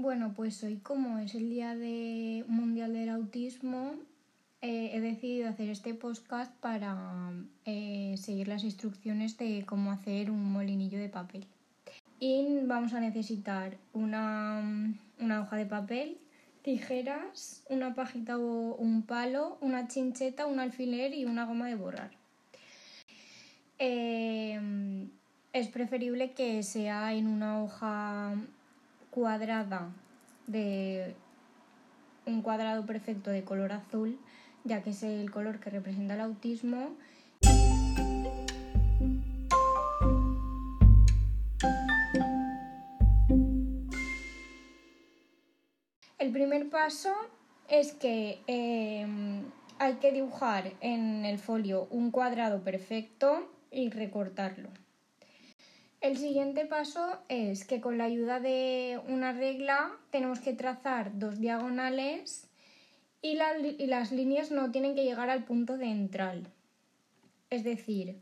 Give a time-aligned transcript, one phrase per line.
[0.00, 3.92] Bueno, pues hoy como es el Día de Mundial del Autismo,
[4.62, 7.34] eh, he decidido hacer este podcast para
[7.66, 11.46] eh, seguir las instrucciones de cómo hacer un molinillo de papel.
[12.18, 14.62] Y vamos a necesitar una,
[15.18, 16.16] una hoja de papel,
[16.62, 22.10] tijeras, una pajita o un palo, una chincheta, un alfiler y una goma de borrar.
[23.78, 24.58] Eh,
[25.52, 28.34] es preferible que sea en una hoja
[29.10, 29.90] cuadrada
[30.46, 31.14] de
[32.26, 34.18] un cuadrado perfecto de color azul,
[34.64, 36.96] ya que es el color que representa el autismo.
[46.18, 47.12] El primer paso
[47.68, 49.42] es que em,
[49.78, 54.68] hay que dibujar en el folio un cuadrado perfecto y recortarlo.
[56.00, 61.38] El siguiente paso es que con la ayuda de una regla tenemos que trazar dos
[61.38, 62.48] diagonales
[63.20, 66.46] y, las líneas no tienen que llegar al punto central.
[67.50, 68.18] Es decir,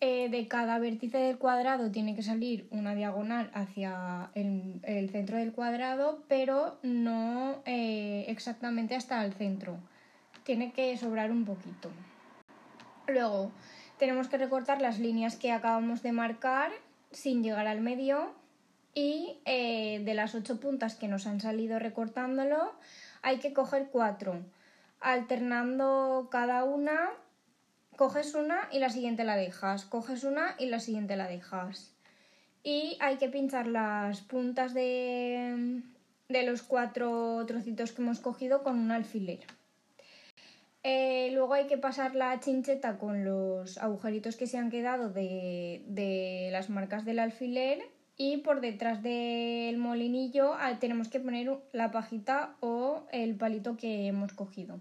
[0.00, 5.52] eh, de cada vértice del cuadrado tiene que salir una diagonal hacia el, centro del
[5.52, 9.78] cuadrado, pero no eh, exactamente hasta el centro.
[10.44, 11.90] Tiene que sobrar un poquito.
[13.08, 13.50] Luego,
[13.98, 16.70] tenemos que recortar las líneas que acabamos de marcar
[17.10, 18.34] sin llegar al medio
[18.94, 22.72] y eh, de las ocho puntas que nos han salido recortándolo
[23.22, 24.40] hay que coger cuatro.
[25.00, 27.10] Alternando cada una
[27.96, 31.92] coges una y la siguiente la dejas coges una y la siguiente la dejas.
[32.62, 35.82] Y hay que pinchar las puntas de,
[36.28, 39.40] de los cuatro trocitos que hemos cogido con un alfiler
[40.88, 46.48] eh, luego hay que pasar la chincheta con los agujeritos que se han quedado de,
[46.52, 47.82] las marcas del alfiler
[48.16, 54.06] y por detrás del molinillo ah, tenemos que poner la pajita o el palito que
[54.06, 54.78] hemos cogido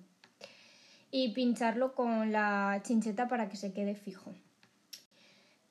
[1.09, 4.31] y pincharlo con la chincheta para que se quede fijo.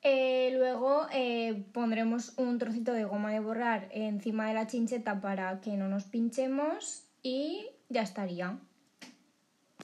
[0.01, 5.61] Eh, luego eh, pondremos un trocito de goma de borrar encima de la chincheta para
[5.61, 8.59] que no nos pinchemos y ya estaría.